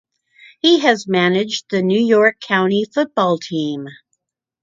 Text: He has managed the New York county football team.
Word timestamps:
He 0.61 0.79
has 0.79 1.07
managed 1.07 1.69
the 1.69 1.83
New 1.83 2.01
York 2.01 2.39
county 2.39 2.87
football 2.91 3.37
team. 3.37 3.87